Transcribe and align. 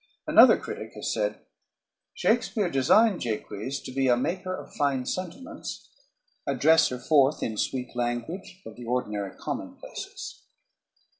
Another 0.25 0.57
critic 0.57 0.95
has 0.95 1.13
said, 1.13 1.41
"Shakespeare 2.15 2.71
designed 2.71 3.21
Jaques 3.21 3.77
to 3.81 3.91
be 3.91 4.07
a 4.07 4.17
maker 4.17 4.51
of 4.55 4.73
fine 4.73 5.05
sentiments, 5.05 5.89
a 6.47 6.55
dresser 6.55 6.97
forth 6.97 7.43
in 7.43 7.55
sweet 7.55 7.95
language 7.95 8.63
of 8.65 8.75
the 8.77 8.85
ordinary 8.85 9.37
commonplaces...." 9.37 10.41